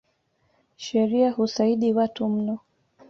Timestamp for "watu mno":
1.93-2.59